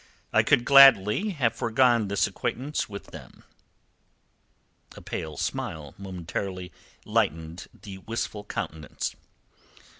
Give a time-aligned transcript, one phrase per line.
[0.33, 3.43] I could gladly have forgone this acquaintance with them."
[4.95, 6.71] A pale smile momentarily
[7.05, 9.15] lightened the wistful countenance.